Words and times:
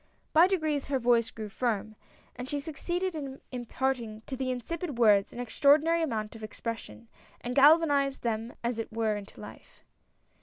By 0.33 0.47
degrees 0.47 0.85
her 0.87 0.97
voice 0.97 1.29
grew 1.29 1.47
firm, 1.49 1.95
and 2.35 2.49
she 2.49 2.59
succeeded 2.59 3.13
90 3.13 3.17
A 3.17 3.21
NEW 3.29 3.35
IDEA. 3.35 3.41
in 3.51 3.61
imparting 3.61 4.21
to 4.25 4.35
the 4.35 4.49
insipid 4.49 4.97
words 4.97 5.31
an 5.31 5.39
extraordinary 5.39 6.01
amount 6.01 6.35
of 6.35 6.43
expression, 6.43 7.07
and 7.41 7.53
galvanized 7.53 8.23
them 8.23 8.53
as 8.63 8.79
it 8.79 8.91
were 8.91 9.15
into 9.15 9.39
life. 9.39 9.83